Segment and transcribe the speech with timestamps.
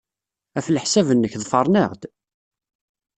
[0.55, 2.01] Ɣef leḥsab-nnek, ḍefren-aɣ-d?